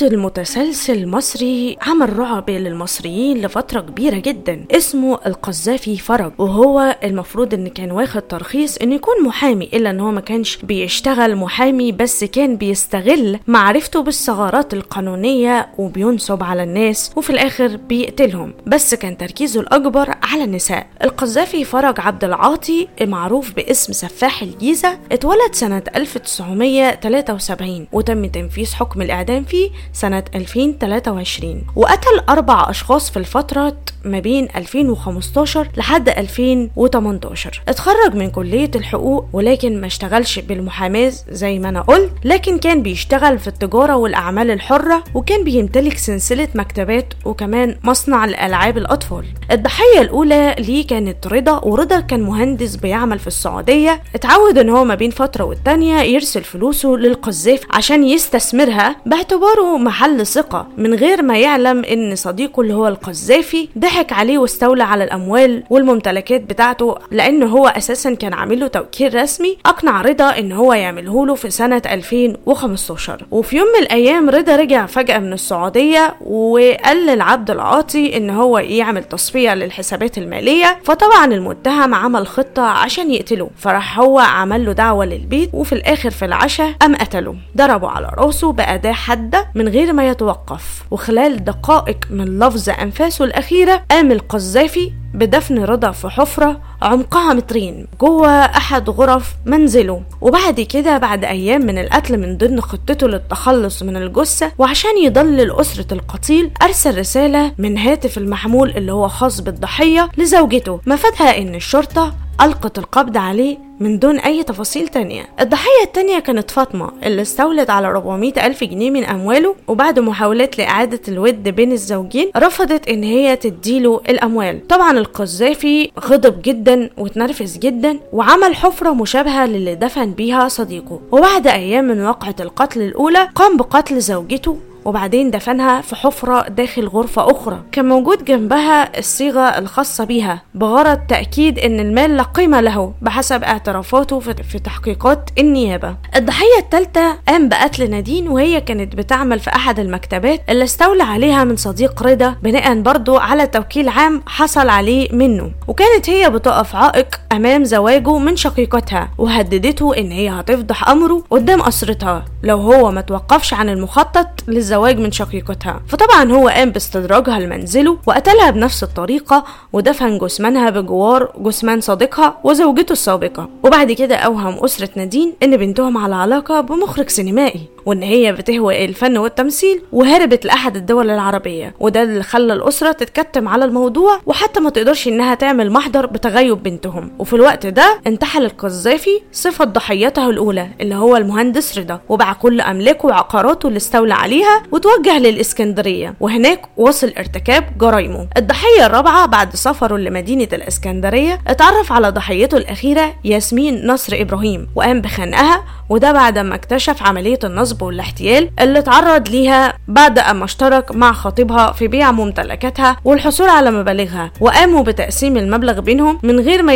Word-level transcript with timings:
قاتل 0.00 0.18
متسلسل 0.18 1.06
مصري 1.06 1.76
عمل 1.82 2.18
رعب 2.18 2.50
للمصريين 2.50 3.42
لفترة 3.42 3.80
كبيرة 3.80 4.16
جدا 4.16 4.64
اسمه 4.70 5.18
القذافي 5.26 5.96
فرج. 5.96 6.32
وهو 6.38 6.96
المفروض 7.04 7.54
إن 7.54 7.68
كان 7.68 7.90
واخد 7.90 8.22
ترخيص 8.22 8.76
انه 8.76 8.94
يكون 8.94 9.24
محامي 9.24 9.64
إلا 9.64 9.90
إن 9.90 10.00
هو 10.00 10.10
ما 10.10 10.20
كانش 10.20 10.56
بيشتغل 10.56 11.36
محامي 11.36 11.92
بس 11.92 12.24
كان 12.24 12.56
بيستغل 12.56 13.38
معرفته 13.46 14.02
بالثغرات 14.02 14.74
القانونية 14.74 15.68
وبينصب 15.78 16.42
على 16.42 16.62
الناس 16.62 17.12
وفي 17.16 17.30
الآخر 17.30 17.76
بيقتلهم. 17.76 18.54
بس 18.66 18.94
كان 18.94 19.16
تركيزه 19.16 19.60
الأكبر 19.60 20.14
على 20.22 20.44
النساء. 20.44 20.86
القذافي 21.04 21.64
فرج 21.64 22.00
عبد 22.00 22.24
العاطي 22.24 22.88
معروف 23.02 23.54
باسم 23.54 23.92
سفاح 23.92 24.42
الجيزة 24.42 24.98
اتولد 25.12 25.52
سنة 25.54 25.82
1973 25.96 27.86
وتم 27.92 28.26
تنفيذ 28.26 28.74
حكم 28.74 29.02
الإعدام 29.02 29.44
فيه 29.44 29.70
سنة 29.92 30.24
2023 30.34 31.62
وقتل 31.76 32.20
أربع 32.28 32.70
أشخاص 32.70 33.10
في 33.10 33.16
الفترة 33.16 33.76
ما 34.04 34.18
بين 34.18 34.48
2015 34.56 35.68
لحد 35.76 36.08
2018 36.08 37.62
اتخرج 37.68 38.14
من 38.14 38.30
كلية 38.30 38.70
الحقوق 38.74 39.24
ولكن 39.32 39.80
ما 39.80 39.86
اشتغلش 39.86 40.38
بالمحاماة 40.38 41.12
زي 41.30 41.58
ما 41.58 41.68
أنا 41.68 41.80
قلت 41.80 42.12
لكن 42.24 42.58
كان 42.58 42.82
بيشتغل 42.82 43.38
في 43.38 43.48
التجارة 43.48 43.96
والأعمال 43.96 44.50
الحرة 44.50 45.04
وكان 45.14 45.44
بيمتلك 45.44 45.98
سلسلة 45.98 46.48
مكتبات 46.54 47.14
وكمان 47.24 47.76
مصنع 47.84 48.24
لألعاب 48.24 48.78
الأطفال. 48.78 49.24
الضحية 49.52 50.00
الأولى 50.00 50.54
ليه 50.58 50.86
كانت 50.86 51.26
رضا 51.26 51.60
ورضا 51.64 52.00
كان 52.00 52.22
مهندس 52.22 52.76
بيعمل 52.76 53.18
في 53.18 53.26
السعودية. 53.26 54.02
اتعود 54.14 54.58
إن 54.58 54.68
هو 54.70 54.84
ما 54.84 54.94
بين 54.94 55.10
فترة 55.10 55.44
والتانية 55.44 56.00
يرسل 56.00 56.44
فلوسه 56.44 56.88
للقذافي 56.88 57.66
عشان 57.70 58.04
يستثمرها 58.04 58.96
باعتباره 59.06 59.76
محل 59.80 60.26
ثقة 60.26 60.66
من 60.76 60.94
غير 60.94 61.22
ما 61.22 61.38
يعلم 61.38 61.84
إن 61.84 62.16
صديقه 62.16 62.60
اللي 62.60 62.74
هو 62.74 62.88
القذافي 62.88 63.68
ضحك 63.78 64.12
عليه 64.12 64.38
واستولى 64.38 64.82
على 64.82 65.04
الأموال 65.04 65.62
والممتلكات 65.70 66.40
بتاعته 66.40 66.98
لأن 67.10 67.42
هو 67.42 67.66
أساسا 67.68 68.14
كان 68.14 68.32
عامل 68.34 68.60
له 68.60 68.66
توكيل 68.66 69.14
رسمي 69.14 69.56
أقنع 69.66 70.02
رضا 70.02 70.38
إن 70.38 70.52
هو 70.52 70.72
يعمله 70.72 71.26
له 71.26 71.34
في 71.34 71.50
سنة 71.50 71.82
2015 71.86 73.26
وفي 73.30 73.56
يوم 73.56 73.66
من 73.78 73.82
الأيام 73.82 74.30
رضا 74.30 74.56
رجع 74.56 74.86
فجأة 74.86 75.18
من 75.18 75.32
السعودية 75.32 76.14
وقال 76.20 77.06
للعبد 77.06 77.50
العاطي 77.50 78.16
إن 78.16 78.30
هو 78.30 78.58
يعمل 78.58 79.04
تصفية 79.04 79.54
للحسابات 79.54 80.18
المالية 80.18 80.78
فطبعا 80.84 81.24
المتهم 81.24 81.94
عمل 81.94 82.26
خطة 82.26 82.62
عشان 82.62 83.10
يقتله. 83.10 83.50
فراح 83.58 83.98
هو 83.98 84.18
عمل 84.18 84.64
له 84.66 84.72
دعوة 84.72 85.04
للبيت 85.04 85.50
وفي 85.52 85.72
الآخر 85.72 86.10
في 86.10 86.24
العشاء 86.24 86.72
قام 86.80 86.96
قتله. 86.96 87.34
ضربه 87.56 87.88
على 87.88 88.10
رأسه 88.18 88.52
بأداة 88.52 88.92
حادة 88.92 89.46
من 89.60 89.68
غير 89.68 89.92
ما 89.92 90.08
يتوقف. 90.08 90.82
وخلال 90.90 91.44
دقائق 91.44 91.98
من 92.10 92.38
لفظ 92.38 92.68
أنفاسه 92.70 93.24
الأخيرة 93.24 93.82
قام 93.90 94.12
القذافي 94.12 94.92
بدفن 95.14 95.58
رضا 95.64 95.90
في 95.90 96.08
حفرة 96.08 96.60
عمقها 96.82 97.34
مترين 97.34 97.86
جوه 98.00 98.28
أحد 98.28 98.90
غرف 98.90 99.34
منزله. 99.46 100.02
وبعد 100.20 100.60
كده 100.60 100.98
بعد 100.98 101.24
أيام 101.24 101.66
من 101.66 101.78
القتل 101.78 102.18
من 102.18 102.36
ضمن 102.36 102.60
خطته 102.60 103.08
للتخلص 103.08 103.82
من 103.82 103.96
الجثة 103.96 104.52
وعشان 104.58 104.98
يضلل 105.04 105.52
أسرة 105.52 105.94
القتيل 105.94 106.50
أرسل 106.62 106.98
رسالة 106.98 107.52
من 107.58 107.78
هاتف 107.78 108.18
المحمول 108.18 108.70
اللي 108.70 108.92
هو 108.92 109.08
خاص 109.08 109.40
بالضحية 109.40 110.08
لزوجته. 110.18 110.80
مفادها 110.86 111.38
إن 111.38 111.54
الشرطة 111.54 112.14
ألقت 112.42 112.78
القبض 112.78 113.16
عليه 113.16 113.58
من 113.80 113.98
دون 113.98 114.18
أي 114.18 114.42
تفاصيل 114.42 114.88
تانية. 114.88 115.28
الضحية 115.40 115.84
التانية 115.84 116.18
كانت 116.18 116.50
فاطمة 116.50 116.90
اللي 117.02 117.22
استولت 117.22 117.70
على 117.70 117.86
400 117.86 118.46
ألف 118.46 118.64
جنيه 118.64 118.90
من 118.90 119.04
أمواله 119.04 119.54
وبعد 119.68 119.98
محاولات 119.98 120.58
لإعادة 120.58 121.00
الود 121.08 121.48
بين 121.48 121.72
الزوجين 121.72 122.30
رفضت 122.36 122.88
إن 122.88 123.02
هي 123.02 123.36
تديله 123.36 124.00
الأموال. 124.08 124.68
طبعا 124.68 124.98
القذافي 124.98 125.90
غضب 126.00 126.42
جدا 126.42 126.90
واتنرفز 126.98 127.58
جدا 127.58 127.98
وعمل 128.12 128.54
حفرة 128.56 128.90
مشابهة 128.90 129.46
للي 129.46 129.74
دفن 129.74 130.12
بيها 130.12 130.48
صديقه. 130.48 131.00
وبعد 131.12 131.46
أيام 131.46 131.84
من 131.84 132.04
وقعة 132.06 132.36
القتل 132.40 132.82
الأولى 132.82 133.28
قام 133.34 133.56
بقتل 133.56 134.00
زوجته 134.00 134.56
وبعدين 134.84 135.30
دفنها 135.30 135.80
في 135.80 135.96
حفرة 135.96 136.48
داخل 136.48 136.88
غرفة 136.88 137.30
أخرى. 137.30 137.62
كان 137.72 137.88
موجود 137.88 138.24
جنبها 138.24 138.98
الصيغة 138.98 139.40
الخاصة 139.40 140.04
بيها 140.04 140.42
بغرض 140.54 140.98
تأكيد 141.08 141.58
أن 141.58 141.80
المال 141.80 142.16
لا 142.16 142.22
قيمة 142.22 142.60
له 142.60 142.92
بحسب 143.02 143.44
اعترافاته 143.44 144.20
في 144.20 144.58
تحقيقات 144.58 145.30
النيابة. 145.38 145.96
الضحية 146.16 146.58
الثالثة 146.58 147.18
قام 147.28 147.48
بقتل 147.48 147.90
نادين 147.90 148.28
وهي 148.28 148.60
كانت 148.60 148.96
بتعمل 148.96 149.38
في 149.40 149.50
أحد 149.50 149.78
المكتبات 149.78 150.40
اللي 150.48 150.64
استولى 150.64 151.02
عليها 151.02 151.44
من 151.44 151.56
صديق 151.56 152.02
رضا 152.02 152.36
بناء 152.42 152.80
برضو 152.80 153.16
على 153.16 153.46
توكيل 153.46 153.88
عام 153.88 154.22
حصل 154.26 154.68
عليه 154.68 155.12
منه. 155.12 155.50
وكانت 155.68 156.10
هي 156.10 156.30
بتقف 156.30 156.76
عائق 156.76 157.19
أمام 157.32 157.64
زواجه 157.64 158.18
من 158.18 158.36
شقيقتها 158.36 159.10
وهددته 159.18 159.96
إن 159.98 160.10
هي 160.10 160.28
هتفضح 160.28 160.88
أمره 160.88 161.22
قدام 161.30 161.62
أسرتها 161.62 162.24
لو 162.42 162.56
هو 162.58 162.90
ما 162.90 163.00
توقفش 163.00 163.54
عن 163.54 163.68
المخطط 163.68 164.26
للزواج 164.48 164.98
من 164.98 165.12
شقيقتها. 165.12 165.80
فطبعا 165.88 166.32
هو 166.32 166.48
قام 166.48 166.70
باستدراجها 166.70 167.38
لمنزله 167.38 167.98
وقتلها 168.06 168.50
بنفس 168.50 168.82
الطريقة 168.82 169.44
ودفن 169.72 170.18
جثمانها 170.18 170.70
بجوار 170.70 171.32
جثمان 171.38 171.80
صديقها 171.80 172.38
وزوجته 172.44 172.92
السابقة. 172.92 173.48
وبعد 173.62 173.92
كده 173.92 174.16
أوهم 174.16 174.64
أسرة 174.64 174.88
نادين 174.96 175.34
إن 175.42 175.56
بنتهم 175.56 175.98
على 175.98 176.14
علاقة 176.14 176.60
بمخرج 176.60 177.08
سينمائي 177.08 177.60
وإن 177.86 178.02
هي 178.02 178.32
بتهوى 178.32 178.84
الفن 178.84 179.18
والتمثيل 179.18 179.82
وهربت 179.92 180.44
لأحد 180.44 180.76
الدول 180.76 181.10
العربية. 181.10 181.74
وده 181.80 182.02
اللي 182.02 182.22
خلى 182.22 182.52
الأسرة 182.52 182.92
تتكتم 182.92 183.48
على 183.48 183.64
الموضوع 183.64 184.20
وحتى 184.26 184.60
ما 184.60 184.70
تقدرش 184.70 185.08
إنها 185.08 185.34
تعمل 185.34 185.72
محضر 185.72 186.06
بتغيب 186.06 186.62
بنتهم. 186.62 187.10
وفي 187.20 187.32
الوقت 187.36 187.66
ده 187.66 188.00
انتحل 188.06 188.44
القذافي 188.44 189.20
صفة 189.32 189.64
ضحيته 189.64 190.30
الأولى 190.30 190.68
اللي 190.80 190.94
هو 190.94 191.16
المهندس 191.16 191.78
رضا 191.78 192.00
وباع 192.08 192.32
كل 192.32 192.60
أملاكه 192.60 193.06
وعقاراته 193.06 193.66
اللي 193.66 193.76
استولى 193.76 194.14
عليها 194.14 194.62
وتوجه 194.72 195.18
للإسكندرية 195.18 196.14
وهناك 196.20 196.62
وصل 196.76 197.12
ارتكاب 197.18 197.64
جرايمه 197.78 198.26
الضحية 198.36 198.86
الرابعة 198.86 199.26
بعد 199.26 199.54
سفره 199.56 199.96
لمدينة 199.96 200.48
الإسكندرية 200.52 201.38
اتعرف 201.48 201.92
على 201.92 202.10
ضحيته 202.10 202.56
الأخيرة 202.56 203.14
ياسمين 203.24 203.86
نصر 203.86 204.16
إبراهيم 204.20 204.68
وقام 204.76 205.00
بخنقها 205.00 205.64
وده 205.88 206.12
بعد 206.12 206.38
ما 206.38 206.54
اكتشف 206.54 207.02
عملية 207.02 207.38
النصب 207.44 207.82
والاحتيال 207.82 208.50
اللي 208.60 208.78
اتعرض 208.78 209.28
ليها 209.28 209.74
بعد 209.88 210.18
أما 210.18 210.44
اشترك 210.44 210.92
مع 210.94 211.12
خطيبها 211.12 211.72
في 211.72 211.88
بيع 211.88 212.12
ممتلكاتها 212.12 212.96
والحصول 213.04 213.48
على 213.48 213.70
مبالغها 213.70 214.32
وقاموا 214.40 214.82
بتقسيم 214.82 215.36
المبلغ 215.36 215.80
بينهم 215.80 216.18
من 216.22 216.40
غير 216.40 216.62
ما 216.62 216.74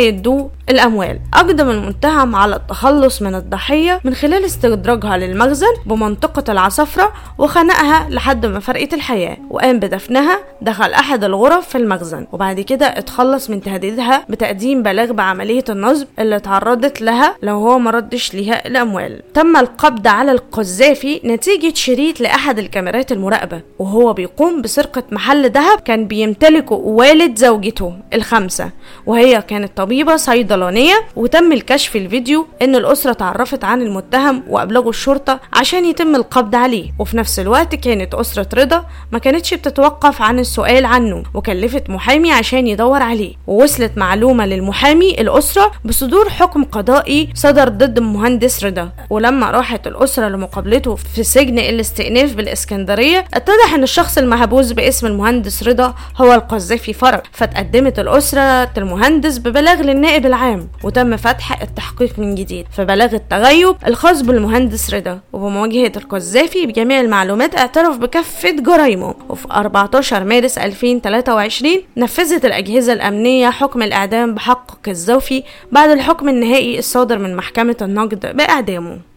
الأموال. 0.69 1.19
أقدم 1.33 1.69
المتهم 1.69 2.35
على 2.35 2.55
التخلص 2.55 3.21
من 3.21 3.35
الضحية 3.35 4.01
من 4.03 4.13
خلال 4.13 4.45
استدراجها 4.45 5.17
للمخزن 5.17 5.73
بمنطقة 5.85 6.51
العصفرة 6.51 7.13
وخنقها 7.37 8.07
لحد 8.09 8.45
ما 8.45 8.59
فرقت 8.59 8.93
الحياة. 8.93 9.37
وقام 9.49 9.79
بدفنها 9.79 10.39
دخل 10.61 10.93
أحد 10.93 11.23
الغرف 11.23 11.69
في 11.69 11.77
المخزن 11.77 12.27
وبعد 12.31 12.59
كده 12.59 12.85
اتخلص 12.85 13.49
من 13.49 13.61
تهديدها 13.61 14.25
بتقديم 14.29 14.83
بلاغ 14.83 15.11
بعملية 15.11 15.63
النصب 15.69 16.07
اللي 16.19 16.39
تعرضت 16.39 17.01
لها 17.01 17.35
لو 17.43 17.55
هو 17.55 17.79
مردش 17.79 18.33
ليها 18.33 18.67
الأموال. 18.67 19.21
تم 19.33 19.57
القبض 19.57 20.07
على 20.07 20.31
القذافي 20.31 21.21
نتيجة 21.25 21.73
شريط 21.73 22.21
لأحد 22.21 22.59
الكاميرات 22.59 23.11
المراقبة 23.11 23.61
وهو 23.79 24.13
بيقوم 24.13 24.61
بسرقة 24.61 25.03
محل 25.11 25.49
ذهب 25.51 25.79
كان 25.79 26.07
بيمتلكه 26.07 26.75
والد 26.75 27.37
زوجته 27.37 27.93
الخمسة 28.13 28.69
وهي 29.05 29.41
كانت 29.41 29.77
طبيبة 29.77 30.15
صيدلانية 30.25 31.05
وتم 31.15 31.51
الكشف 31.51 31.95
الفيديو 31.95 32.47
إن 32.61 32.75
الأسرة 32.75 33.13
تعرفت 33.13 33.63
عن 33.63 33.81
المتهم 33.81 34.43
وأبلغوا 34.49 34.89
الشرطة 34.89 35.39
عشان 35.53 35.85
يتم 35.85 36.15
القبض 36.15 36.55
عليه. 36.55 36.91
وفي 36.99 37.17
نفس 37.17 37.39
الوقت 37.39 37.75
كانت 37.75 38.13
أسرة 38.13 38.47
رضا 38.53 38.85
ما 39.11 39.19
كانتش 39.19 39.53
بتتوقف 39.53 40.21
عن 40.21 40.39
السؤال 40.39 40.85
عنه 40.85 41.23
وكلفت 41.33 41.89
محامي 41.89 42.31
عشان 42.31 42.67
يدور 42.67 43.01
عليه. 43.01 43.33
ووصلت 43.47 43.91
معلومة 43.97 44.45
للمحامي 44.45 45.11
الأسرة 45.21 45.71
بصدور 45.85 46.29
حكم 46.29 46.63
قضائي 46.63 47.29
صدر 47.33 47.69
ضد 47.69 47.97
المهندس 47.97 48.63
رضا. 48.63 48.89
ولما 49.09 49.51
راحت 49.51 49.87
الأسرة 49.87 50.27
لمقابلته 50.27 50.95
في 50.95 51.23
سجن 51.23 51.59
الاستئناف 51.59 52.33
بالإسكندرية 52.33 53.25
اتضح 53.33 53.73
إن 53.75 53.83
الشخص 53.83 54.17
المحبوس 54.17 54.71
باسم 54.71 55.07
المهندس 55.07 55.63
رضا 55.63 55.93
هو 56.17 56.33
القذافي 56.33 56.93
فرج. 56.93 57.21
فتقدمت 57.31 57.99
الأسرة 57.99 58.69
المهندس 58.77 59.37
ببلاغ 59.37 59.81
للنائب 59.81 60.14
العام 60.25 60.67
وتم 60.83 61.17
فتح 61.17 61.61
التحقيق 61.61 62.19
من 62.19 62.35
جديد. 62.35 62.65
في 62.71 62.85
بلاغ 62.85 63.15
التغيب 63.15 63.75
الخاص 63.87 64.21
بالمهندس 64.21 64.93
رضا 64.93 65.19
وبمواجهة 65.33 65.91
القذافي 65.97 66.65
بجميع 66.65 67.01
المعلومات 67.01 67.57
اعترف 67.57 67.97
بكافة 67.97 68.51
جرائمه 68.51 69.13
وفي 69.29 69.47
14 69.51 70.23
مارس 70.23 70.57
2023 70.57 71.71
نفذت 71.97 72.45
الأجهزة 72.45 72.93
الأمنية 72.93 73.49
حكم 73.49 73.81
الإعدام 73.81 74.35
بحق 74.35 74.71
القذافي 74.71 75.43
بعد 75.71 75.89
الحكم 75.89 76.29
النهائي 76.29 76.79
الصادر 76.79 77.19
من 77.19 77.35
محكمة 77.35 77.77
النقد 77.81 78.37
بإعدامه. 78.37 79.14